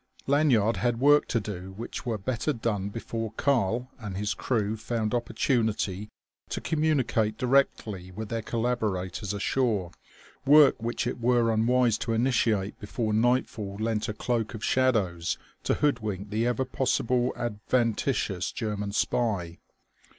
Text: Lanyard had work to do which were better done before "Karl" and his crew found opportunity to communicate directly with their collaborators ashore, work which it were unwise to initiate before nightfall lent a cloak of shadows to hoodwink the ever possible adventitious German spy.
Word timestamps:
Lanyard 0.25 0.77
had 0.77 0.99
work 0.99 1.27
to 1.27 1.39
do 1.39 1.73
which 1.73 2.07
were 2.07 2.17
better 2.17 2.53
done 2.53 2.89
before 2.89 3.33
"Karl" 3.33 3.91
and 3.99 4.17
his 4.17 4.33
crew 4.33 4.75
found 4.75 5.13
opportunity 5.13 6.09
to 6.49 6.59
communicate 6.59 7.37
directly 7.37 8.09
with 8.09 8.29
their 8.29 8.41
collaborators 8.41 9.31
ashore, 9.31 9.91
work 10.43 10.75
which 10.81 11.05
it 11.05 11.19
were 11.21 11.53
unwise 11.53 11.99
to 11.99 12.13
initiate 12.13 12.79
before 12.79 13.13
nightfall 13.13 13.77
lent 13.79 14.09
a 14.09 14.13
cloak 14.13 14.55
of 14.55 14.63
shadows 14.63 15.37
to 15.61 15.75
hoodwink 15.75 16.31
the 16.31 16.47
ever 16.47 16.65
possible 16.65 17.31
adventitious 17.35 18.51
German 18.51 18.91
spy. 18.91 19.59